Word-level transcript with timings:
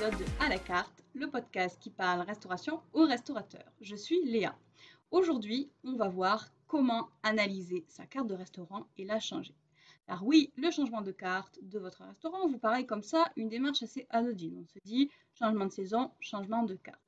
de 0.00 0.24
À 0.38 0.48
la 0.48 0.58
carte, 0.58 1.04
le 1.12 1.28
podcast 1.28 1.78
qui 1.78 1.90
parle 1.90 2.22
restauration 2.22 2.80
aux 2.94 3.04
restaurateurs. 3.04 3.70
Je 3.82 3.94
suis 3.94 4.24
Léa. 4.24 4.56
Aujourd'hui, 5.10 5.68
on 5.84 5.94
va 5.94 6.08
voir 6.08 6.48
comment 6.66 7.10
analyser 7.22 7.84
sa 7.86 8.06
carte 8.06 8.26
de 8.26 8.34
restaurant 8.34 8.86
et 8.96 9.04
la 9.04 9.20
changer. 9.20 9.54
Car 10.06 10.24
oui, 10.26 10.52
le 10.56 10.70
changement 10.70 11.02
de 11.02 11.12
carte 11.12 11.58
de 11.60 11.78
votre 11.78 12.02
restaurant 12.02 12.48
vous 12.48 12.56
paraît 12.56 12.86
comme 12.86 13.02
ça 13.02 13.30
une 13.36 13.50
démarche 13.50 13.82
assez 13.82 14.06
anodine. 14.08 14.64
On 14.64 14.66
se 14.68 14.78
dit 14.86 15.10
changement 15.34 15.66
de 15.66 15.72
saison, 15.72 16.10
changement 16.18 16.62
de 16.62 16.76
carte. 16.76 16.98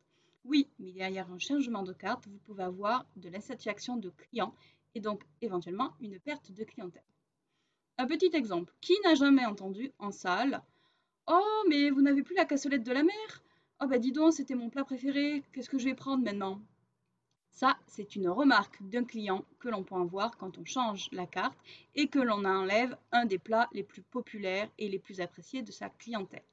Oui, 0.44 0.68
mais 0.78 0.92
derrière 0.92 1.32
un 1.32 1.38
changement 1.38 1.84
de 1.84 1.94
carte, 1.94 2.28
vous 2.28 2.40
pouvez 2.44 2.64
avoir 2.64 3.06
de 3.16 3.30
l'insatisfaction 3.30 3.96
de 3.96 4.10
clients 4.10 4.54
et 4.94 5.00
donc 5.00 5.24
éventuellement 5.40 5.94
une 6.00 6.20
perte 6.20 6.52
de 6.52 6.64
clientèle. 6.64 7.02
Un 7.96 8.06
petit 8.06 8.30
exemple. 8.34 8.74
Qui 8.82 8.92
n'a 9.02 9.14
jamais 9.14 9.46
entendu 9.46 9.92
en 9.98 10.12
salle 10.12 10.62
Oh, 11.28 11.64
mais 11.68 11.90
vous 11.90 12.02
n'avez 12.02 12.22
plus 12.22 12.34
la 12.34 12.44
cassolette 12.44 12.82
de 12.82 12.92
la 12.92 13.02
mer 13.02 13.42
Oh, 13.80 13.86
bah 13.86 13.98
dis 13.98 14.12
donc, 14.12 14.32
c'était 14.32 14.54
mon 14.54 14.70
plat 14.70 14.84
préféré. 14.84 15.42
Qu'est-ce 15.52 15.70
que 15.70 15.78
je 15.78 15.84
vais 15.84 15.94
prendre 15.94 16.24
maintenant? 16.24 16.60
Ça, 17.52 17.76
c'est 17.86 18.16
une 18.16 18.28
remarque 18.28 18.82
d'un 18.88 19.04
client 19.04 19.44
que 19.60 19.68
l'on 19.68 19.84
peut 19.84 19.94
avoir 19.94 20.36
quand 20.36 20.58
on 20.58 20.64
change 20.64 21.08
la 21.12 21.26
carte 21.26 21.56
et 21.94 22.08
que 22.08 22.18
l'on 22.18 22.44
enlève 22.44 22.96
un 23.12 23.24
des 23.24 23.38
plats 23.38 23.68
les 23.72 23.84
plus 23.84 24.02
populaires 24.02 24.68
et 24.78 24.88
les 24.88 24.98
plus 24.98 25.20
appréciés 25.20 25.62
de 25.62 25.70
sa 25.70 25.90
clientèle. 25.90 26.44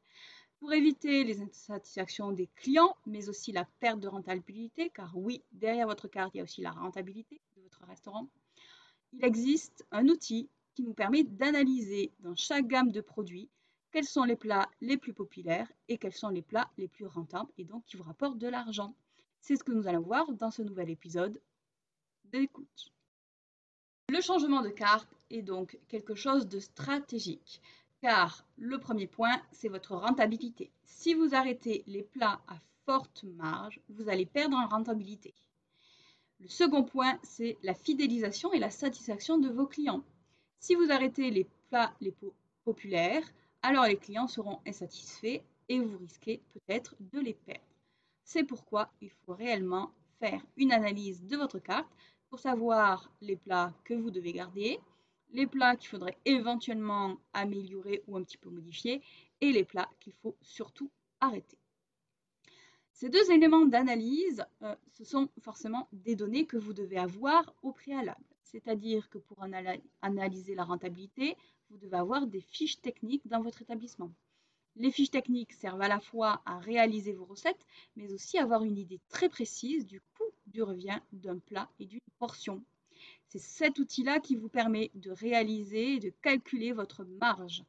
Pour 0.59 0.73
éviter 0.73 1.23
les 1.23 1.41
insatisfactions 1.41 2.31
des 2.31 2.49
clients, 2.55 2.95
mais 3.05 3.29
aussi 3.29 3.51
la 3.51 3.65
perte 3.79 4.01
de 4.01 4.07
rentabilité, 4.09 4.89
car 4.89 5.15
oui, 5.15 5.41
derrière 5.51 5.87
votre 5.87 6.07
carte, 6.09 6.33
il 6.33 6.37
y 6.37 6.41
a 6.41 6.43
aussi 6.43 6.61
la 6.61 6.71
rentabilité 6.71 7.39
de 7.55 7.61
votre 7.61 7.85
restaurant, 7.85 8.27
il 9.13 9.23
existe 9.23 9.85
un 9.91 10.07
outil 10.09 10.49
qui 10.75 10.83
nous 10.83 10.93
permet 10.93 11.23
d'analyser 11.23 12.11
dans 12.19 12.35
chaque 12.35 12.67
gamme 12.67 12.91
de 12.91 13.01
produits 13.01 13.49
quels 13.91 14.05
sont 14.05 14.23
les 14.23 14.35
plats 14.35 14.69
les 14.81 14.97
plus 14.97 15.13
populaires 15.13 15.71
et 15.87 15.97
quels 15.97 16.13
sont 16.13 16.29
les 16.29 16.41
plats 16.41 16.69
les 16.77 16.87
plus 16.87 17.05
rentables 17.05 17.51
et 17.57 17.63
donc 17.63 17.85
qui 17.85 17.97
vous 17.97 18.03
rapportent 18.03 18.37
de 18.37 18.47
l'argent. 18.47 18.93
C'est 19.41 19.55
ce 19.55 19.63
que 19.63 19.71
nous 19.71 19.87
allons 19.87 20.01
voir 20.01 20.31
dans 20.33 20.51
ce 20.51 20.61
nouvel 20.61 20.89
épisode 20.89 21.41
d'écoute. 22.25 22.93
Le 24.09 24.21
changement 24.21 24.61
de 24.61 24.69
carte 24.69 25.09
est 25.29 25.41
donc 25.41 25.79
quelque 25.87 26.15
chose 26.15 26.47
de 26.47 26.59
stratégique 26.59 27.61
car 28.01 28.45
le 28.57 28.79
premier 28.79 29.07
point, 29.07 29.41
c'est 29.51 29.67
votre 29.67 29.95
rentabilité. 29.95 30.71
Si 30.83 31.13
vous 31.13 31.35
arrêtez 31.35 31.83
les 31.87 32.03
plats 32.03 32.41
à 32.47 32.55
forte 32.85 33.23
marge, 33.23 33.79
vous 33.89 34.09
allez 34.09 34.25
perdre 34.25 34.57
en 34.57 34.67
rentabilité. 34.67 35.33
Le 36.39 36.47
second 36.47 36.83
point, 36.83 37.19
c'est 37.23 37.57
la 37.63 37.73
fidélisation 37.73 38.53
et 38.53 38.59
la 38.59 38.69
satisfaction 38.69 39.37
de 39.37 39.49
vos 39.49 39.67
clients. 39.67 40.03
Si 40.59 40.75
vous 40.75 40.91
arrêtez 40.91 41.29
les 41.31 41.47
plats 41.69 41.93
les 41.99 42.13
populaires, 42.63 43.23
alors 43.61 43.85
les 43.85 43.97
clients 43.97 44.27
seront 44.27 44.59
insatisfaits 44.65 45.41
et 45.67 45.79
vous 45.79 45.97
risquez 45.97 46.41
peut-être 46.53 46.95
de 46.99 47.19
les 47.19 47.33
perdre. 47.33 47.63
C'est 48.23 48.43
pourquoi 48.43 48.91
il 49.01 49.09
faut 49.09 49.33
réellement 49.33 49.91
faire 50.19 50.41
une 50.57 50.71
analyse 50.71 51.25
de 51.25 51.37
votre 51.37 51.59
carte 51.59 51.91
pour 52.29 52.39
savoir 52.39 53.11
les 53.21 53.35
plats 53.35 53.73
que 53.83 53.93
vous 53.93 54.11
devez 54.11 54.33
garder, 54.33 54.79
les 55.31 55.47
plats 55.47 55.75
qu'il 55.75 55.89
faudrait 55.89 56.17
éventuellement 56.25 57.17
améliorer 57.33 58.03
ou 58.07 58.17
un 58.17 58.23
petit 58.23 58.37
peu 58.37 58.49
modifier 58.49 59.01
et 59.41 59.51
les 59.51 59.63
plats 59.63 59.89
qu'il 59.99 60.13
faut 60.13 60.35
surtout 60.41 60.91
arrêter. 61.19 61.57
Ces 62.91 63.09
deux 63.09 63.31
éléments 63.31 63.65
d'analyse, 63.65 64.43
euh, 64.61 64.75
ce 64.91 65.05
sont 65.05 65.29
forcément 65.41 65.87
des 65.93 66.15
données 66.15 66.45
que 66.45 66.57
vous 66.57 66.73
devez 66.73 66.97
avoir 66.97 67.53
au 67.61 67.71
préalable. 67.71 68.25
C'est-à-dire 68.51 69.09
que 69.09 69.19
pour 69.19 69.43
analyser 70.01 70.55
la 70.55 70.63
rentabilité, 70.63 71.37
vous 71.69 71.77
devez 71.77 71.97
avoir 71.97 72.25
des 72.25 72.41
fiches 72.41 72.81
techniques 72.81 73.27
dans 73.27 73.41
votre 73.41 73.61
établissement. 73.61 74.11
Les 74.75 74.91
fiches 74.91 75.11
techniques 75.11 75.53
servent 75.53 75.81
à 75.81 75.87
la 75.87 75.99
fois 75.99 76.41
à 76.45 76.57
réaliser 76.57 77.13
vos 77.13 77.25
recettes, 77.25 77.67
mais 77.95 78.11
aussi 78.11 78.39
à 78.39 78.43
avoir 78.43 78.63
une 78.63 78.77
idée 78.77 78.99
très 79.09 79.29
précise 79.29 79.85
du 79.85 80.01
coût 80.01 80.31
du 80.47 80.63
revient 80.63 80.99
d'un 81.11 81.37
plat 81.37 81.69
et 81.79 81.85
d'une 81.85 81.99
portion. 82.17 82.63
C'est 83.27 83.39
cet 83.39 83.77
outil-là 83.77 84.19
qui 84.19 84.35
vous 84.35 84.49
permet 84.49 84.89
de 84.95 85.11
réaliser 85.11 85.95
et 85.95 85.99
de 85.99 86.09
calculer 86.09 86.71
votre 86.71 87.03
marge. 87.03 87.63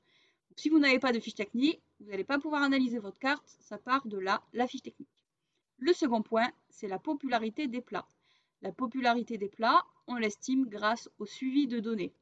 si 0.57 0.71
vous 0.71 0.79
n'avez 0.79 0.99
pas 0.99 1.13
de 1.13 1.21
fiche 1.21 1.35
technique, 1.35 1.83
vous 2.01 2.11
n'allez 2.11 2.25
pas 2.25 2.39
pouvoir 2.39 2.63
analyser 2.63 2.99
votre 2.99 3.19
carte, 3.19 3.47
ça 3.61 3.77
part 3.77 4.07
de 4.07 4.17
là, 4.17 4.43
la 4.55 4.67
fiche 4.67 4.83
technique. 4.83 5.27
Le 5.77 5.93
second 5.93 6.23
point, 6.23 6.51
c'est 6.71 6.89
la 6.89 6.99
popularité 6.99 7.69
des 7.69 7.83
plats. 7.83 8.09
La 8.63 8.73
popularité 8.73 9.39
des 9.39 9.49
plats, 9.49 9.85
on 10.07 10.17
l'estime 10.17 10.67
grâce 10.67 11.09
au 11.19 11.27
suivi 11.27 11.67
de 11.67 11.81
données. 11.81 12.13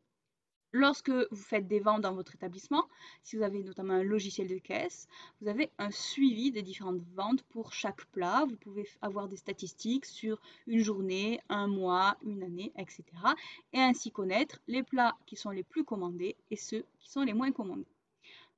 Lorsque 0.72 1.10
vous 1.10 1.42
faites 1.42 1.66
des 1.66 1.80
ventes 1.80 2.02
dans 2.02 2.14
votre 2.14 2.34
établissement, 2.34 2.86
si 3.22 3.36
vous 3.36 3.42
avez 3.42 3.62
notamment 3.62 3.94
un 3.94 4.02
logiciel 4.02 4.48
de 4.48 4.58
caisse, 4.58 5.08
vous 5.40 5.48
avez 5.48 5.70
un 5.78 5.90
suivi 5.90 6.52
des 6.52 6.62
différentes 6.62 7.00
ventes 7.14 7.42
pour 7.44 7.72
chaque 7.72 8.04
plat. 8.12 8.44
Vous 8.46 8.56
pouvez 8.56 8.86
avoir 9.00 9.28
des 9.28 9.36
statistiques 9.36 10.04
sur 10.04 10.38
une 10.66 10.80
journée, 10.80 11.40
un 11.48 11.68
mois, 11.68 12.18
une 12.22 12.42
année, 12.42 12.70
etc. 12.76 13.02
Et 13.72 13.80
ainsi 13.80 14.10
connaître 14.10 14.60
les 14.68 14.82
plats 14.82 15.16
qui 15.24 15.36
sont 15.36 15.50
les 15.50 15.64
plus 15.64 15.84
commandés 15.84 16.36
et 16.50 16.56
ceux 16.56 16.84
qui 16.98 17.10
sont 17.10 17.22
les 17.22 17.32
moins 17.32 17.50
commandés. 17.50 17.88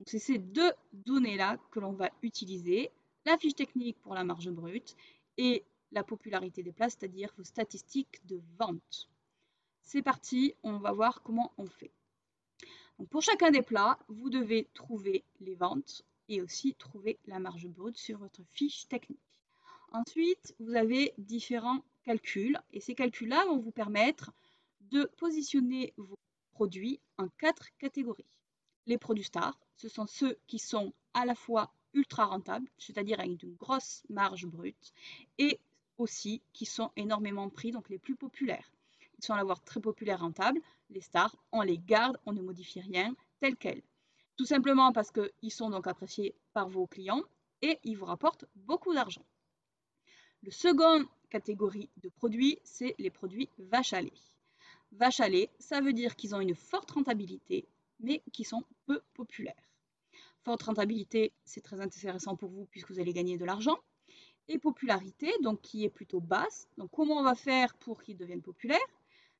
Donc 0.00 0.08
c'est 0.08 0.18
ces 0.18 0.38
deux 0.38 0.72
données-là 0.92 1.58
que 1.70 1.78
l'on 1.78 1.92
va 1.92 2.10
utiliser, 2.22 2.90
la 3.24 3.38
fiche 3.38 3.54
technique 3.54 4.00
pour 4.00 4.14
la 4.14 4.24
marge 4.24 4.50
brute 4.50 4.96
et 5.36 5.64
la 5.92 6.04
popularité 6.04 6.62
des 6.62 6.72
plats, 6.72 6.90
c'est-à-dire 6.90 7.32
vos 7.36 7.44
statistiques 7.44 8.24
de 8.26 8.40
vente. 8.58 9.08
C'est 9.82 10.02
parti, 10.02 10.54
on 10.62 10.78
va 10.78 10.92
voir 10.92 11.22
comment 11.22 11.52
on 11.58 11.66
fait 11.66 11.92
pour 13.06 13.22
chacun 13.22 13.50
des 13.50 13.62
plats, 13.62 13.98
vous 14.08 14.30
devez 14.30 14.68
trouver 14.74 15.24
les 15.40 15.54
ventes 15.54 16.02
et 16.28 16.42
aussi 16.42 16.74
trouver 16.74 17.18
la 17.26 17.38
marge 17.38 17.66
brute 17.66 17.96
sur 17.96 18.18
votre 18.18 18.42
fiche 18.52 18.86
technique. 18.88 19.18
Ensuite, 19.92 20.54
vous 20.60 20.74
avez 20.76 21.14
différents 21.18 21.84
calculs 22.04 22.60
et 22.72 22.80
ces 22.80 22.94
calculs-là 22.94 23.44
vont 23.46 23.58
vous 23.58 23.72
permettre 23.72 24.32
de 24.80 25.04
positionner 25.16 25.92
vos 25.96 26.18
produits 26.52 27.00
en 27.16 27.28
quatre 27.38 27.68
catégories. 27.78 28.38
Les 28.86 28.98
produits 28.98 29.24
stars, 29.24 29.58
ce 29.76 29.88
sont 29.88 30.06
ceux 30.06 30.38
qui 30.46 30.58
sont 30.58 30.92
à 31.14 31.24
la 31.24 31.34
fois 31.34 31.72
ultra 31.94 32.26
rentables, 32.26 32.68
c'est-à-dire 32.78 33.18
avec 33.18 33.42
une 33.42 33.56
grosse 33.56 34.04
marge 34.08 34.46
brute, 34.46 34.92
et 35.38 35.58
aussi 36.00 36.42
qui 36.52 36.66
sont 36.66 36.90
énormément 36.96 37.48
pris, 37.48 37.70
donc 37.70 37.88
les 37.88 37.98
plus 37.98 38.16
populaires 38.16 38.70
sans 39.24 39.36
l'avoir 39.36 39.62
très 39.62 39.80
populaire 39.80 40.20
rentable, 40.20 40.60
les 40.90 41.00
stars, 41.00 41.36
on 41.52 41.62
les 41.62 41.78
garde, 41.78 42.18
on 42.26 42.32
ne 42.32 42.42
modifie 42.42 42.80
rien, 42.80 43.14
tel 43.40 43.56
quel. 43.56 43.82
Tout 44.36 44.46
simplement 44.46 44.92
parce 44.92 45.10
qu'ils 45.10 45.52
sont 45.52 45.70
donc 45.70 45.86
appréciés 45.86 46.34
par 46.52 46.68
vos 46.68 46.86
clients 46.86 47.22
et 47.62 47.78
ils 47.84 47.96
vous 47.96 48.06
rapportent 48.06 48.46
beaucoup 48.54 48.94
d'argent. 48.94 49.24
Le 50.42 50.50
second 50.50 51.04
catégorie 51.28 51.90
de 51.98 52.08
produits, 52.08 52.58
c'est 52.64 52.94
les 52.98 53.10
produits 53.10 53.50
vache 53.58 53.92
à 53.92 54.00
lait. 54.00 54.12
Vache 54.92 55.20
à 55.20 55.28
lait, 55.28 55.50
ça 55.58 55.80
veut 55.80 55.92
dire 55.92 56.16
qu'ils 56.16 56.34
ont 56.34 56.40
une 56.40 56.54
forte 56.54 56.90
rentabilité, 56.90 57.68
mais 58.00 58.22
qui 58.32 58.44
sont 58.44 58.64
peu 58.86 59.02
populaires. 59.14 59.54
Forte 60.42 60.62
rentabilité, 60.62 61.32
c'est 61.44 61.60
très 61.60 61.80
intéressant 61.80 62.34
pour 62.34 62.50
vous 62.50 62.64
puisque 62.70 62.90
vous 62.90 62.98
allez 62.98 63.12
gagner 63.12 63.36
de 63.36 63.44
l'argent. 63.44 63.76
Et 64.52 64.58
popularité, 64.58 65.32
donc 65.42 65.60
qui 65.60 65.84
est 65.84 65.88
plutôt 65.88 66.20
basse. 66.20 66.68
Donc 66.76 66.90
comment 66.90 67.18
on 67.18 67.22
va 67.22 67.36
faire 67.36 67.72
pour 67.74 68.02
qu'ils 68.02 68.16
deviennent 68.16 68.42
populaires 68.42 68.78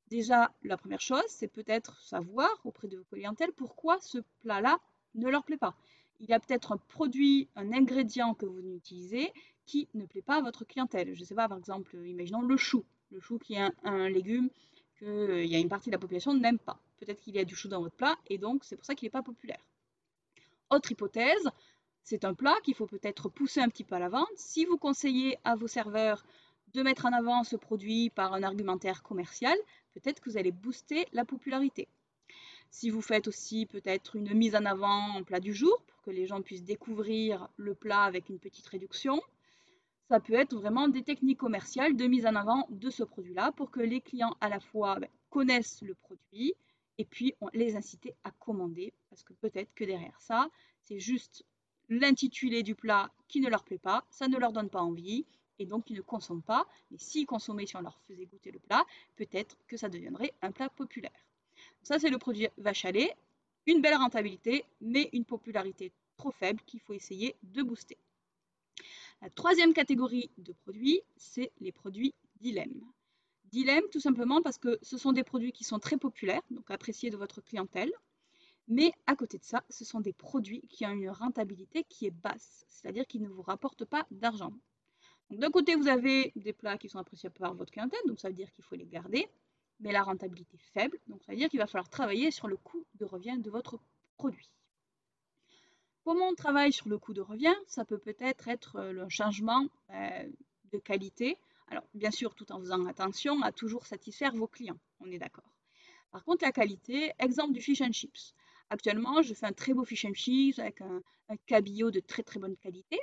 Déjà, 0.09 0.51
la 0.63 0.77
première 0.77 1.01
chose, 1.01 1.23
c'est 1.27 1.49
peut-être 1.49 2.01
savoir 2.01 2.49
auprès 2.63 2.87
de 2.87 2.97
vos 2.97 3.03
clientèles 3.03 3.51
pourquoi 3.51 3.99
ce 3.99 4.19
plat-là 4.41 4.79
ne 5.15 5.29
leur 5.29 5.43
plaît 5.43 5.57
pas. 5.57 5.75
Il 6.21 6.29
y 6.29 6.33
a 6.33 6.39
peut-être 6.39 6.71
un 6.71 6.77
produit, 6.77 7.49
un 7.57 7.73
ingrédient 7.73 8.33
que 8.33 8.45
vous 8.45 8.61
utilisez 8.73 9.33
qui 9.65 9.89
ne 9.93 10.05
plaît 10.05 10.21
pas 10.21 10.35
à 10.35 10.41
votre 10.41 10.65
clientèle. 10.65 11.13
Je 11.13 11.19
ne 11.19 11.25
sais 11.25 11.35
pas, 11.35 11.49
par 11.49 11.57
exemple, 11.57 11.97
imaginons 12.05 12.41
le 12.41 12.55
chou. 12.55 12.85
Le 13.11 13.19
chou 13.19 13.37
qui 13.37 13.55
est 13.55 13.69
un, 13.83 14.07
légume 14.07 14.49
qu'il 14.97 15.07
euh, 15.07 15.45
y 15.45 15.55
a 15.55 15.59
une 15.59 15.69
partie 15.69 15.89
de 15.89 15.95
la 15.95 15.99
population 15.99 16.33
n'aime 16.33 16.59
pas. 16.59 16.79
Peut-être 16.99 17.19
qu'il 17.19 17.35
y 17.35 17.39
a 17.39 17.45
du 17.45 17.55
chou 17.55 17.67
dans 17.67 17.81
votre 17.81 17.95
plat 17.95 18.17
et 18.27 18.37
donc 18.37 18.63
c'est 18.63 18.77
pour 18.77 18.85
ça 18.85 18.95
qu'il 18.95 19.07
n'est 19.07 19.11
pas 19.11 19.23
populaire. 19.23 19.59
Autre 20.69 20.91
hypothèse, 20.91 21.49
c'est 22.03 22.25
un 22.25 22.33
plat 22.33 22.55
qu'il 22.63 22.75
faut 22.75 22.87
peut-être 22.87 23.29
pousser 23.29 23.61
un 23.61 23.69
petit 23.69 23.83
peu 23.83 23.95
à 23.95 23.99
la 23.99 24.09
vente. 24.09 24.27
Si 24.35 24.65
vous 24.65 24.77
conseillez 24.77 25.37
à 25.43 25.55
vos 25.55 25.67
serveurs 25.67 26.23
de 26.73 26.81
mettre 26.83 27.05
en 27.05 27.13
avant 27.13 27.43
ce 27.43 27.55
produit 27.55 28.09
par 28.09 28.33
un 28.33 28.43
argumentaire 28.43 29.03
commercial, 29.03 29.57
peut-être 29.93 30.21
que 30.21 30.29
vous 30.29 30.37
allez 30.37 30.51
booster 30.51 31.07
la 31.13 31.25
popularité. 31.25 31.87
Si 32.69 32.89
vous 32.89 33.01
faites 33.01 33.27
aussi 33.27 33.65
peut-être 33.65 34.15
une 34.15 34.33
mise 34.33 34.55
en 34.55 34.65
avant 34.65 35.17
en 35.17 35.23
plat 35.23 35.41
du 35.41 35.53
jour 35.53 35.83
pour 35.87 36.01
que 36.01 36.11
les 36.11 36.25
gens 36.25 36.41
puissent 36.41 36.63
découvrir 36.63 37.49
le 37.57 37.75
plat 37.75 38.03
avec 38.03 38.29
une 38.29 38.39
petite 38.39 38.67
réduction, 38.67 39.21
ça 40.07 40.19
peut 40.19 40.33
être 40.33 40.55
vraiment 40.55 40.87
des 40.87 41.03
techniques 41.03 41.39
commerciales 41.39 41.95
de 41.95 42.05
mise 42.05 42.25
en 42.25 42.35
avant 42.35 42.67
de 42.69 42.89
ce 42.89 43.03
produit-là 43.03 43.51
pour 43.53 43.71
que 43.71 43.81
les 43.81 44.01
clients 44.01 44.35
à 44.39 44.49
la 44.49 44.59
fois 44.59 44.99
ben, 44.99 45.09
connaissent 45.29 45.81
le 45.81 45.95
produit 45.95 46.53
et 46.97 47.05
puis 47.05 47.33
les 47.53 47.75
inciter 47.75 48.15
à 48.23 48.31
commander 48.31 48.93
parce 49.09 49.23
que 49.23 49.33
peut-être 49.33 49.73
que 49.73 49.83
derrière 49.83 50.19
ça, 50.19 50.49
c'est 50.83 50.99
juste 50.99 51.45
l'intitulé 51.91 52.63
du 52.63 52.73
plat 52.73 53.11
qui 53.27 53.41
ne 53.41 53.49
leur 53.49 53.63
plaît 53.63 53.77
pas, 53.77 54.05
ça 54.09 54.27
ne 54.27 54.37
leur 54.37 54.53
donne 54.53 54.69
pas 54.69 54.81
envie 54.81 55.25
et 55.59 55.65
donc 55.65 55.89
ils 55.89 55.97
ne 55.97 56.01
consomment 56.01 56.41
pas. 56.41 56.65
Mais 56.89 56.97
s'ils 56.97 57.25
consommaient, 57.25 57.65
si 57.65 57.75
on 57.75 57.81
leur 57.81 57.99
faisait 58.07 58.25
goûter 58.25 58.51
le 58.51 58.59
plat, 58.59 58.85
peut-être 59.17 59.57
que 59.67 59.77
ça 59.77 59.89
deviendrait 59.89 60.33
un 60.41 60.51
plat 60.51 60.69
populaire. 60.69 61.11
Ça, 61.83 61.99
c'est 61.99 62.09
le 62.09 62.17
produit 62.17 62.47
vache 62.57 62.85
à 62.85 62.91
lait. 62.91 63.13
Une 63.67 63.81
belle 63.81 63.95
rentabilité, 63.95 64.65
mais 64.79 65.09
une 65.11 65.25
popularité 65.25 65.91
trop 66.17 66.31
faible 66.31 66.61
qu'il 66.65 66.79
faut 66.79 66.93
essayer 66.93 67.35
de 67.43 67.61
booster. 67.61 67.97
La 69.21 69.29
troisième 69.29 69.73
catégorie 69.73 70.31
de 70.37 70.53
produits, 70.53 71.01
c'est 71.17 71.51
les 71.59 71.71
produits 71.71 72.15
dilemme. 72.39 72.81
Dilemme 73.51 73.83
tout 73.91 73.99
simplement 73.99 74.41
parce 74.41 74.57
que 74.57 74.79
ce 74.81 74.97
sont 74.97 75.11
des 75.11 75.23
produits 75.23 75.51
qui 75.51 75.65
sont 75.65 75.77
très 75.77 75.97
populaires, 75.97 76.41
donc 76.49 76.71
appréciés 76.71 77.09
de 77.09 77.17
votre 77.17 77.41
clientèle, 77.41 77.91
mais 78.71 78.93
à 79.05 79.17
côté 79.17 79.37
de 79.37 79.43
ça, 79.43 79.65
ce 79.69 79.83
sont 79.83 79.99
des 79.99 80.13
produits 80.13 80.61
qui 80.69 80.85
ont 80.85 80.91
une 80.91 81.09
rentabilité 81.09 81.83
qui 81.83 82.05
est 82.05 82.11
basse, 82.11 82.63
c'est-à-dire 82.69 83.05
qui 83.05 83.19
ne 83.19 83.27
vous 83.27 83.41
rapportent 83.41 83.83
pas 83.83 84.07
d'argent. 84.11 84.53
D'un 85.29 85.51
côté, 85.51 85.75
vous 85.75 85.89
avez 85.89 86.31
des 86.37 86.53
plats 86.53 86.77
qui 86.77 86.87
sont 86.87 86.97
appréciés 86.97 87.29
par 87.29 87.53
votre 87.53 87.73
clientèle, 87.73 87.99
donc 88.07 88.21
ça 88.21 88.29
veut 88.29 88.33
dire 88.33 88.49
qu'il 88.53 88.63
faut 88.63 88.75
les 88.75 88.85
garder, 88.85 89.27
mais 89.81 89.91
la 89.91 90.03
rentabilité 90.03 90.57
faible, 90.73 90.97
donc 91.07 91.21
ça 91.25 91.33
veut 91.33 91.37
dire 91.37 91.49
qu'il 91.49 91.59
va 91.59 91.67
falloir 91.67 91.89
travailler 91.89 92.31
sur 92.31 92.47
le 92.47 92.55
coût 92.55 92.85
de 92.95 93.03
revient 93.03 93.37
de 93.39 93.49
votre 93.49 93.77
produit. 94.15 94.49
Comment 96.05 96.29
on 96.29 96.35
travaille 96.35 96.71
sur 96.71 96.87
le 96.87 96.97
coût 96.97 97.13
de 97.13 97.21
revient? 97.21 97.55
Ça 97.67 97.83
peut 97.83 97.99
peut-être 97.99 98.47
être 98.47 98.77
euh, 98.77 98.93
le 98.93 99.09
changement 99.09 99.67
euh, 99.89 100.29
de 100.71 100.77
qualité. 100.79 101.37
Alors, 101.67 101.83
bien 101.93 102.11
sûr, 102.11 102.35
tout 102.35 102.49
en 102.53 102.59
faisant 102.59 102.85
attention 102.85 103.41
à 103.41 103.51
toujours 103.51 103.85
satisfaire 103.85 104.33
vos 104.33 104.47
clients, 104.47 104.79
on 105.01 105.11
est 105.11 105.19
d'accord. 105.19 105.51
Par 106.11 106.23
contre, 106.23 106.45
la 106.45 106.53
qualité, 106.53 107.11
exemple 107.19 107.51
du 107.51 107.61
fish 107.61 107.81
and 107.81 107.91
chips. 107.91 108.33
Actuellement, 108.71 109.21
je 109.21 109.33
fais 109.33 109.45
un 109.45 109.51
très 109.51 109.73
beau 109.73 109.83
fish 109.83 110.05
and 110.05 110.13
chips 110.13 110.57
avec 110.57 110.79
un, 110.79 111.01
cabillaud 111.45 111.91
de 111.91 111.99
très 111.99 112.23
très 112.23 112.39
bonne 112.39 112.55
qualité. 112.55 112.97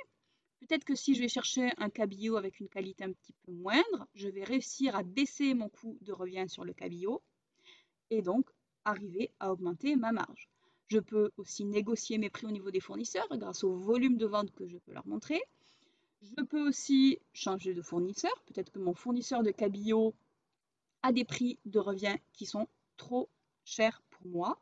Peut-être 0.61 0.83
que 0.83 0.95
si 0.95 1.13
je 1.13 1.21
vais 1.21 1.27
chercher 1.27 1.69
un 1.77 1.91
cabillaud 1.91 2.37
avec 2.37 2.59
une 2.59 2.67
qualité 2.67 3.03
un 3.03 3.11
petit 3.11 3.33
peu 3.43 3.51
moindre, 3.51 4.07
je 4.15 4.27
vais 4.29 4.43
réussir 4.43 4.95
à 4.95 5.03
baisser 5.03 5.53
mon 5.53 5.69
coût 5.69 5.95
de 6.01 6.11
revient 6.11 6.45
sur 6.47 6.65
le 6.65 6.73
cabillaud 6.73 7.21
et 8.09 8.23
donc 8.23 8.49
arriver 8.83 9.31
à 9.39 9.51
augmenter 9.51 9.95
ma 9.95 10.11
marge. 10.11 10.49
Je 10.87 10.97
peux 10.97 11.29
aussi 11.37 11.65
négocier 11.65 12.17
mes 12.17 12.31
prix 12.31 12.47
au 12.47 12.51
niveau 12.51 12.71
des 12.71 12.79
fournisseurs 12.79 13.29
grâce 13.37 13.63
au 13.63 13.75
volume 13.75 14.17
de 14.17 14.25
vente 14.25 14.49
que 14.55 14.67
je 14.67 14.79
peux 14.79 14.93
leur 14.93 15.05
montrer. 15.05 15.39
Je 16.23 16.43
peux 16.45 16.67
aussi 16.67 17.19
changer 17.31 17.75
de 17.75 17.83
fournisseur. 17.83 18.33
Peut-être 18.47 18.71
que 18.71 18.79
mon 18.79 18.95
fournisseur 18.95 19.43
de 19.43 19.51
cabillaud 19.51 20.15
a 21.03 21.13
des 21.13 21.25
prix 21.25 21.59
de 21.65 21.77
revient 21.77 22.17
qui 22.33 22.47
sont 22.47 22.67
trop 22.97 23.29
chers 23.65 24.01
pour 24.09 24.25
moi. 24.25 24.59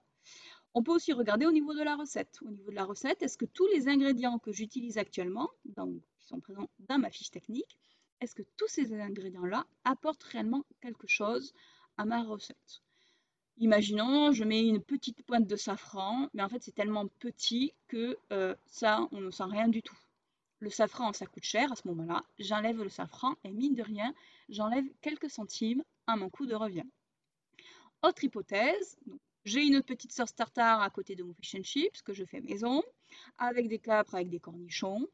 On 0.77 0.83
peut 0.83 0.91
aussi 0.91 1.11
regarder 1.11 1.47
au 1.47 1.51
niveau 1.51 1.73
de 1.73 1.81
la 1.81 1.95
recette. 1.95 2.37
Au 2.43 2.51
niveau 2.51 2.69
de 2.69 2.75
la 2.75 2.85
recette, 2.85 3.23
est-ce 3.23 3.35
que 3.35 3.45
tous 3.45 3.65
les 3.73 3.87
ingrédients 3.87 4.37
que 4.37 4.51
j'utilise 4.51 4.99
actuellement, 4.99 5.49
qui 5.63 5.73
sont 6.19 6.39
présents 6.39 6.69
dans 6.87 6.99
ma 6.99 7.09
fiche 7.09 7.31
technique, 7.31 7.79
est-ce 8.21 8.35
que 8.35 8.43
tous 8.57 8.67
ces 8.67 8.93
ingrédients-là 8.93 9.65
apportent 9.85 10.21
réellement 10.21 10.65
quelque 10.79 11.07
chose 11.07 11.51
à 11.97 12.05
ma 12.05 12.21
recette? 12.21 12.83
Imaginons, 13.57 14.31
je 14.33 14.43
mets 14.43 14.67
une 14.67 14.79
petite 14.79 15.23
pointe 15.23 15.47
de 15.47 15.55
safran, 15.55 16.29
mais 16.35 16.43
en 16.43 16.49
fait 16.49 16.61
c'est 16.61 16.75
tellement 16.75 17.07
petit 17.07 17.73
que 17.87 18.15
euh, 18.31 18.53
ça, 18.67 19.07
on 19.11 19.21
ne 19.21 19.31
sent 19.31 19.45
rien 19.45 19.69
du 19.69 19.81
tout. 19.81 19.97
Le 20.59 20.69
safran, 20.69 21.11
ça 21.11 21.25
coûte 21.25 21.43
cher 21.43 21.71
à 21.71 21.75
ce 21.75 21.87
moment-là. 21.87 22.23
J'enlève 22.37 22.83
le 22.83 22.89
safran 22.89 23.33
et 23.43 23.49
mine 23.49 23.73
de 23.73 23.81
rien, 23.81 24.13
j'enlève 24.47 24.85
quelques 25.01 25.31
centimes 25.31 25.83
à 26.05 26.17
mon 26.17 26.29
coût 26.29 26.45
de 26.45 26.53
revient. 26.53 26.85
Autre 28.03 28.23
hypothèse, 28.23 28.99
j'ai 29.47 29.65
une 29.65 29.81
petite 29.81 30.11
sauce 30.11 30.35
tartare 30.35 30.81
à 30.81 30.89
côté 30.89 31.15
de 31.15 31.23
mon 31.23 31.33
fish 31.33 31.55
and 31.55 31.63
chips 31.63 32.01
que 32.01 32.13
je 32.13 32.25
fais 32.25 32.41
maison, 32.41 32.83
avec 33.37 33.69
des 33.69 33.79
capres, 33.79 34.15
avec 34.15 34.29
des 34.29 34.39
cornichons. 34.39 35.07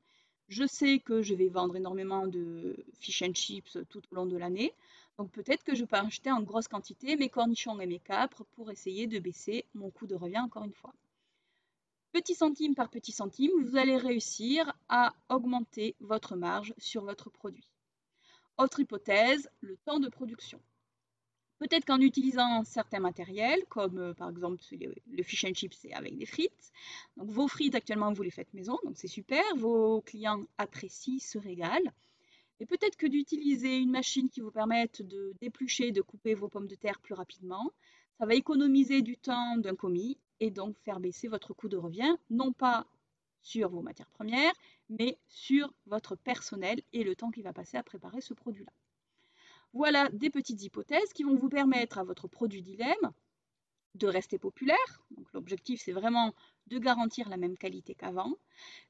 Je 0.50 0.65
sais 0.65 1.00
que 1.00 1.21
je 1.21 1.35
vais 1.35 1.50
vendre 1.50 1.75
énormément 1.75 2.25
de 2.25 2.75
fish 3.00 3.21
and 3.21 3.35
chips 3.35 3.77
tout 3.89 4.01
au 4.12 4.15
long 4.15 4.25
de 4.25 4.35
l'année. 4.35 4.74
Donc 5.19 5.31
peut-être 5.31 5.63
que 5.63 5.75
je 5.75 5.85
peux 5.85 5.97
acheter 5.97 6.31
en 6.31 6.41
grosse 6.41 6.68
quantité 6.68 7.15
mes 7.15 7.30
cornichons 7.30 7.80
et 7.80 7.85
mes 7.85 8.00
capres 8.00 8.44
pour 8.56 8.71
essayer 8.71 9.06
de 9.06 9.19
baisser 9.19 9.65
mon 9.75 9.91
coût 9.91 10.07
de 10.07 10.15
revient 10.15 10.39
encore 10.39 10.63
une 10.63 10.74
fois. 10.74 10.94
Petit 12.12 12.33
centime 12.33 12.74
par 12.74 12.89
petit 12.89 13.12
centime, 13.12 13.51
vous 13.62 13.77
allez 13.77 13.97
réussir 13.97 14.74
à 14.89 15.13
augmenter 15.30 15.95
votre 16.00 16.35
marge 16.35 16.74
sur 16.80 17.03
votre 17.03 17.30
produit. 17.30 17.69
Autre 18.57 18.80
hypothèse, 18.80 19.47
le 19.62 19.77
temps 19.77 20.00
de 20.00 20.09
production. 20.09 20.59
Peut-être 21.63 21.86
qu'en 21.86 22.01
utilisant 22.01 22.65
certains 22.65 23.00
matériels, 23.00 23.63
comme 23.69 23.98
euh, 23.98 24.13
par 24.13 24.30
exemple 24.30 24.62
le 25.07 25.24
fish 25.24 25.45
and 25.45 25.54
chips 25.54 25.88
avec 25.94 26.18
des 26.18 26.25
frites, 26.25 26.74
donc 27.15 27.30
vos 27.30 27.48
frites 27.48 27.74
actuellement 27.74 28.12
vous 28.12 28.21
les 28.21 28.31
faites 28.31 28.54
maison, 28.54 28.77
donc 28.83 28.98
c'est 28.98 29.07
super, 29.07 29.42
vos 29.56 30.01
clients 30.01 30.44
apprécient, 30.57 31.19
se 31.19 31.38
régalent. 31.38 31.94
Et 32.60 32.65
peut-être 32.65 32.98
que 32.98 33.07
d'utiliser 33.07 33.77
une 33.77 33.92
machine 33.92 34.30
qui 34.30 34.42
vous 34.42 34.51
permette 34.51 35.04
de 35.04 35.33
d'éplucher, 35.39 35.94
de 35.94 36.01
couper 36.01 36.33
vos 36.33 36.50
pommes 36.50 36.68
de 36.68 36.75
terre 36.75 37.00
plus 37.00 37.13
rapidement, 37.13 37.71
ça 38.19 38.25
va 38.25 38.36
économiser 38.36 39.01
du 39.01 39.16
temps 39.16 39.56
d'un 39.56 39.75
commis 39.75 40.18
et 40.42 40.51
donc 40.51 40.77
faire 40.80 41.00
baisser 41.00 41.30
votre 41.30 41.54
coût 41.54 41.69
de 41.69 41.77
revient, 41.77 42.13
non 42.30 42.51
pas 42.51 42.86
sur 43.42 43.69
vos 43.69 43.81
matières 43.81 44.09
premières, 44.09 44.54
mais 44.89 45.18
sur 45.30 45.74
votre 45.86 46.18
personnel 46.18 46.81
et 46.92 47.06
le 47.06 47.16
temps 47.16 47.31
qui 47.31 47.42
va 47.42 47.54
passer 47.54 47.77
à 47.77 47.83
préparer 47.83 48.19
ce 48.19 48.33
produit-là. 48.33 48.74
Voilà 49.73 50.09
des 50.09 50.29
petites 50.29 50.61
hypothèses 50.63 51.13
qui 51.13 51.23
vont 51.23 51.35
vous 51.35 51.49
permettre 51.49 51.97
à 51.97 52.03
votre 52.03 52.27
produit 52.27 52.61
dilemme 52.61 53.11
de 53.95 54.07
rester 54.07 54.39
populaire. 54.39 55.03
L'objectif, 55.33 55.81
c'est 55.83 55.91
vraiment 55.91 56.33
de 56.67 56.79
garantir 56.79 57.29
la 57.29 57.37
même 57.37 57.57
qualité 57.57 57.93
qu'avant, 57.95 58.33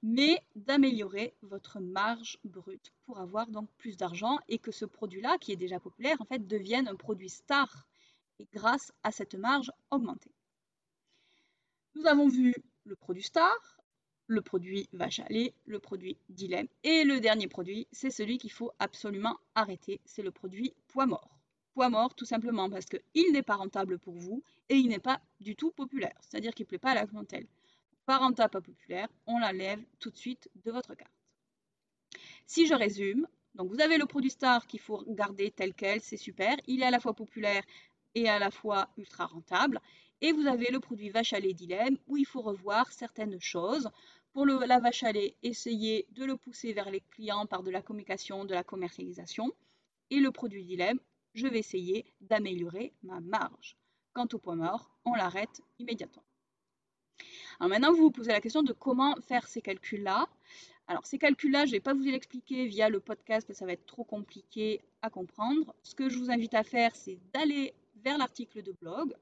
mais 0.02 0.42
d'améliorer 0.56 1.36
votre 1.42 1.80
marge 1.80 2.38
brute 2.44 2.94
pour 3.06 3.20
avoir 3.20 3.48
donc 3.48 3.70
plus 3.78 3.98
d'argent 3.98 4.38
et 4.48 4.60
que 4.60 4.72
ce 4.72 4.86
produit-là, 4.86 5.38
qui 5.40 5.52
est 5.52 5.58
déjà 5.58 5.80
populaire, 5.80 6.22
en 6.22 6.26
fait, 6.26 6.48
devienne 6.48 6.88
un 6.88 6.96
produit 6.96 7.30
star 7.30 7.88
et 8.40 8.48
grâce 8.54 8.92
à 9.04 9.12
cette 9.12 9.36
marge 9.36 9.72
augmentée. 9.92 10.34
Nous 11.96 12.08
avons 12.08 12.28
vu 12.28 12.54
le 12.86 12.96
produit 12.96 13.24
star, 13.24 13.80
le 14.28 14.42
produit 14.42 14.88
vache 14.94 15.20
à 15.20 15.28
lait, 15.30 15.54
le 15.66 15.80
produit 15.80 16.18
dilemme 16.30 16.68
et 16.84 17.04
le 17.04 17.20
dernier 17.20 17.48
produit, 17.48 17.88
c'est 17.92 18.12
celui 18.12 18.38
qu'il 18.38 18.52
faut 18.52 18.72
absolument 18.80 19.38
arrêter, 19.56 20.00
c'est 20.06 20.22
le 20.22 20.32
produit 20.32 20.74
poids 20.88 21.06
mort. 21.06 21.40
Poids 21.74 21.90
mort 21.90 22.14
tout 22.16 22.26
simplement 22.26 22.70
parce 22.70 22.86
qu'il 22.86 23.32
n'est 23.32 23.44
pas 23.44 23.56
rentable 23.56 24.00
pour 24.00 24.14
vous 24.14 24.44
et 24.70 24.76
il 24.76 24.88
n'est 24.88 25.00
pas 25.00 25.22
du 25.40 25.56
tout 25.56 25.72
populaire, 25.72 26.18
c'est-à-dire 26.22 26.54
qu'il 26.54 26.66
ne 26.66 26.70
plaît 26.70 26.78
pas 26.78 26.92
à 26.92 26.96
la 26.96 27.08
clientèle. 27.08 27.48
Pas 28.06 28.18
rentable, 28.18 28.52
pas 28.52 28.62
populaire, 28.62 29.08
on 29.28 29.40
l'enlève 29.40 29.82
tout 30.00 30.10
de 30.10 30.18
suite 30.18 30.50
de 30.66 30.72
votre 30.72 30.94
carte. 30.94 31.12
Si 32.46 32.68
je 32.68 32.74
résume, 32.74 33.28
donc 33.56 33.70
vous 33.70 33.82
avez 33.82 33.98
le 33.98 34.06
produit 34.06 34.30
star 34.30 34.68
qu'il 34.68 34.80
faut 34.80 35.04
garder 35.08 35.52
tel 35.52 35.74
quel, 35.74 36.02
c'est 36.02 36.18
super, 36.18 36.56
il 36.68 36.82
est 36.82 36.86
à 36.86 36.92
la 36.92 37.00
fois 37.00 37.14
populaire 37.14 37.64
et 38.16 38.30
à 38.30 38.40
la 38.40 38.52
fois 38.52 38.90
ultra 38.98 39.26
rentable. 39.26 39.80
Et 40.22 40.32
vous 40.32 40.48
avez 40.48 40.72
le 40.72 40.80
produit 40.80 41.10
vache 41.10 41.34
à 41.34 41.40
lait 41.40 41.54
dilemme 41.54 41.98
où 42.08 42.18
il 42.18 42.26
faut 42.26 42.42
revoir 42.42 42.92
certaines 42.92 43.40
choses. 43.42 43.90
Pour 44.34 44.46
le, 44.46 44.66
la 44.66 44.80
vache 44.80 45.04
à 45.04 45.12
lait, 45.12 45.36
de 45.44 46.26
le 46.26 46.36
pousser 46.38 46.74
vers 46.74 46.90
les 46.90 47.02
clients 47.02 47.46
par 47.46 47.62
de 47.62 47.70
la 47.70 47.82
communication, 47.82 48.46
de 48.46 48.54
la 48.54 48.64
commercialisation. 48.64 49.54
Et 50.10 50.20
le 50.20 50.32
produit 50.32 50.64
dilemme, 50.64 51.00
je 51.34 51.48
vais 51.48 51.60
essayer 51.60 52.06
d'améliorer 52.22 52.94
ma 53.04 53.20
marge. 53.20 53.78
Quant 54.14 54.28
au 54.34 54.38
point 54.40 54.56
mort, 54.56 54.92
on 55.06 55.14
l'arrête 55.14 55.62
immédiatement. 55.80 56.24
Alors 57.60 57.70
maintenant, 57.70 57.94
vous 57.94 58.02
vous 58.02 58.12
posez 58.12 58.32
la 58.32 58.42
question 58.42 58.64
de 58.64 58.74
comment 58.74 59.16
faire 59.22 59.48
ces 59.48 59.62
calculs-là. 59.62 60.28
Alors 60.88 61.06
ces 61.06 61.18
calculs-là, 61.18 61.66
je 61.66 61.72
ne 61.72 61.76
vais 61.78 61.80
pas 61.80 61.94
vous 61.94 62.02
l'expliquer 62.02 62.66
via 62.66 62.90
le 62.90 63.00
podcast, 63.00 63.54
ça 63.54 63.66
va 63.66 63.74
être 63.74 63.86
trop 63.86 64.04
compliqué 64.04 64.82
à 65.02 65.10
comprendre. 65.10 65.74
Ce 65.84 65.96
que 65.96 66.10
je 66.10 66.18
vous 66.18 66.32
invite 66.32 66.54
à 66.54 66.64
faire, 66.64 66.96
c'est 66.96 67.20
d'aller 67.34 67.74
vers 67.96 68.18
l'article 68.18 68.64
de 68.64 68.72
blog, 68.72 69.14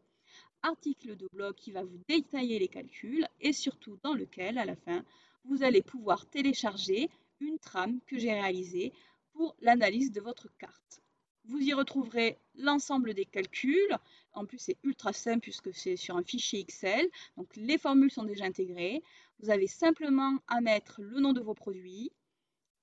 article 0.64 1.16
de 1.16 1.28
blog 1.34 1.56
qui 1.56 1.72
va 1.72 1.84
vous 1.84 2.00
détailler 2.08 2.60
les 2.60 2.68
calculs 2.68 3.28
et 3.40 3.54
surtout 3.54 3.98
dans 4.04 4.14
lequel, 4.14 4.58
à 4.58 4.66
la 4.66 4.76
fin, 4.76 5.04
vous 5.46 5.64
allez 5.64 5.82
pouvoir 5.82 6.26
télécharger 6.28 7.10
une 7.40 7.58
trame 7.60 8.00
que 8.06 8.18
j'ai 8.18 8.32
réalisée 8.32 8.94
pour 9.34 9.56
l'analyse 9.62 10.12
de 10.12 10.22
votre 10.22 10.48
carte. 10.58 11.02
Vous 11.46 11.60
y 11.60 11.74
retrouverez 11.74 12.38
l'ensemble 12.56 13.14
des 13.14 13.26
calculs. 13.26 13.98
En 14.34 14.46
plus, 14.46 14.60
c'est 14.60 14.78
ultra 14.84 15.12
simple 15.12 15.42
puisque 15.42 15.74
c'est 15.74 15.96
sur 15.96 16.16
un 16.16 16.24
fichier 16.24 16.60
Excel. 16.60 17.10
Donc, 17.36 17.56
les 17.56 17.80
formules 17.80 18.12
sont 18.12 18.24
déjà 18.24 18.46
intégrées. 18.46 19.02
Vous 19.40 19.50
avez 19.50 19.68
simplement 19.68 20.38
à 20.48 20.62
mettre 20.62 21.02
le 21.02 21.20
nom 21.20 21.34
de 21.34 21.42
vos 21.42 21.56
produits, 21.56 22.12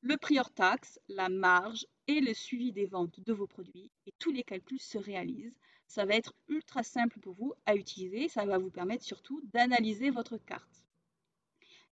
le 0.00 0.16
prix 0.16 0.40
hors 0.40 0.50
taxe, 0.50 0.98
la 1.08 1.28
marge 1.28 1.86
et 2.08 2.20
le 2.20 2.34
suivi 2.34 2.72
des 2.72 2.86
ventes 2.86 3.20
de 3.20 3.32
vos 3.32 3.46
produits. 3.46 3.90
Et 4.06 4.12
tous 4.18 4.32
les 4.32 4.42
calculs 4.42 4.80
se 4.80 4.98
réalisent. 4.98 5.54
Ça 5.86 6.04
va 6.04 6.14
être 6.14 6.34
ultra 6.48 6.82
simple 6.82 7.20
pour 7.20 7.34
vous 7.34 7.54
à 7.66 7.76
utiliser. 7.76 8.28
Ça 8.28 8.44
va 8.44 8.58
vous 8.58 8.70
permettre 8.70 9.04
surtout 9.04 9.40
d'analyser 9.52 10.10
votre 10.10 10.38
carte. 10.38 10.84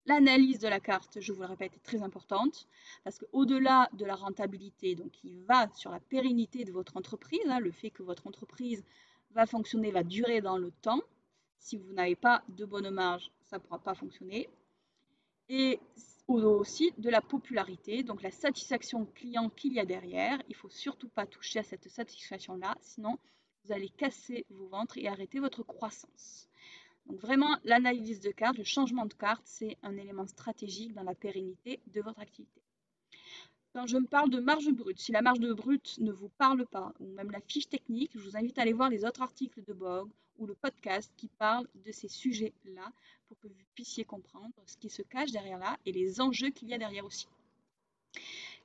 L'analyse 0.06 0.58
de 0.58 0.68
la 0.68 0.80
carte, 0.80 1.18
je 1.20 1.32
vous 1.32 1.40
le 1.40 1.46
répète, 1.46 1.74
est 1.74 1.82
très 1.82 2.02
importante 2.02 2.68
parce 3.04 3.18
qu'au-delà 3.18 3.88
de 3.94 4.04
la 4.04 4.14
rentabilité, 4.14 4.94
donc 4.94 5.10
qui 5.12 5.34
va 5.48 5.68
sur 5.74 5.90
la 5.90 6.00
pérennité 6.00 6.64
de 6.64 6.72
votre 6.72 6.96
entreprise, 6.96 7.48
hein, 7.48 7.58
le 7.58 7.72
fait 7.72 7.90
que 7.90 8.02
votre 8.02 8.26
entreprise 8.26 8.84
va 9.30 9.46
fonctionner, 9.46 9.90
va 9.90 10.02
durer 10.02 10.42
dans 10.42 10.58
le 10.58 10.70
temps. 10.82 11.00
Si 11.58 11.78
vous 11.78 11.92
n'avez 11.94 12.16
pas 12.16 12.44
de 12.48 12.66
bonne 12.66 12.90
marge, 12.90 13.30
ça 13.44 13.56
ne 13.56 13.62
pourra 13.62 13.78
pas 13.78 13.94
fonctionner. 13.94 14.50
Et 15.48 15.80
aussi 16.28 16.92
de 16.98 17.10
la 17.10 17.20
popularité, 17.20 18.02
donc 18.02 18.22
la 18.22 18.30
satisfaction 18.30 19.06
client 19.14 19.50
qu'il 19.50 19.74
y 19.74 19.80
a 19.80 19.84
derrière. 19.84 20.38
Il 20.48 20.52
ne 20.52 20.56
faut 20.56 20.70
surtout 20.70 21.08
pas 21.08 21.26
toucher 21.26 21.60
à 21.60 21.62
cette 21.62 21.88
satisfaction-là, 21.88 22.74
sinon 22.80 23.18
vous 23.64 23.72
allez 23.72 23.88
casser 23.88 24.44
vos 24.50 24.66
ventres 24.66 24.98
et 24.98 25.08
arrêter 25.08 25.40
votre 25.40 25.62
croissance. 25.62 26.48
Donc 27.06 27.20
vraiment, 27.20 27.56
l'analyse 27.64 28.20
de 28.20 28.30
carte, 28.30 28.56
le 28.56 28.64
changement 28.64 29.06
de 29.06 29.14
carte, 29.14 29.42
c'est 29.44 29.76
un 29.82 29.96
élément 29.96 30.26
stratégique 30.26 30.94
dans 30.94 31.02
la 31.02 31.14
pérennité 31.14 31.80
de 31.88 32.00
votre 32.00 32.20
activité. 32.20 32.63
Quand 33.74 33.88
je 33.88 33.98
me 33.98 34.06
parle 34.06 34.30
de 34.30 34.38
marge 34.38 34.70
brute, 34.70 35.00
si 35.00 35.10
la 35.10 35.20
marge 35.20 35.40
brute 35.40 35.98
ne 35.98 36.12
vous 36.12 36.28
parle 36.28 36.64
pas, 36.64 36.94
ou 37.00 37.08
même 37.14 37.32
la 37.32 37.40
fiche 37.40 37.68
technique, 37.68 38.12
je 38.14 38.20
vous 38.20 38.36
invite 38.36 38.56
à 38.56 38.62
aller 38.62 38.72
voir 38.72 38.88
les 38.88 39.04
autres 39.04 39.20
articles 39.20 39.64
de 39.64 39.72
blog 39.72 40.08
ou 40.38 40.46
le 40.46 40.54
podcast 40.54 41.12
qui 41.16 41.26
parlent 41.26 41.66
de 41.84 41.90
ces 41.90 42.06
sujets-là 42.06 42.92
pour 43.26 43.36
que 43.40 43.48
vous 43.48 43.64
puissiez 43.74 44.04
comprendre 44.04 44.54
ce 44.64 44.76
qui 44.76 44.88
se 44.88 45.02
cache 45.02 45.32
derrière 45.32 45.58
là 45.58 45.76
et 45.86 45.90
les 45.90 46.20
enjeux 46.20 46.50
qu'il 46.50 46.68
y 46.68 46.74
a 46.74 46.78
derrière 46.78 47.04
aussi. 47.04 47.26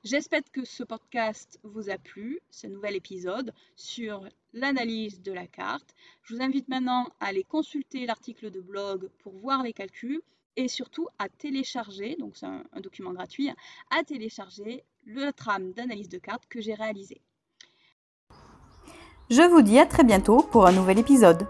J'espère 0.04 0.48
que 0.52 0.64
ce 0.64 0.84
podcast 0.84 1.58
vous 1.64 1.90
a 1.90 1.98
plu, 1.98 2.38
ce 2.48 2.68
nouvel 2.68 2.94
épisode 2.94 3.52
sur 3.74 4.28
l'analyse 4.52 5.22
de 5.22 5.32
la 5.32 5.48
carte. 5.48 5.92
Je 6.22 6.36
vous 6.36 6.40
invite 6.40 6.68
maintenant 6.68 7.08
à 7.18 7.26
aller 7.26 7.42
consulter 7.42 8.06
l'article 8.06 8.52
de 8.52 8.60
blog 8.60 9.10
pour 9.18 9.32
voir 9.32 9.64
les 9.64 9.72
calculs 9.72 10.22
et 10.56 10.68
surtout 10.68 11.08
à 11.18 11.28
télécharger, 11.28 12.16
donc 12.18 12.36
c'est 12.36 12.46
un, 12.46 12.64
document 12.80 13.12
gratuit, 13.12 13.50
à 13.90 14.02
télécharger 14.04 14.84
le 15.04 15.32
trame 15.32 15.72
d'analyse 15.72 16.08
de 16.08 16.18
carte 16.18 16.44
que 16.48 16.60
j'ai 16.60 16.74
réalisé. 16.74 17.20
Je 19.30 19.42
vous 19.42 19.62
dis 19.62 19.78
à 19.78 19.86
très 19.86 20.02
bientôt 20.02 20.42
pour 20.42 20.66
un 20.66 20.72
nouvel 20.72 20.98
épisode. 20.98 21.46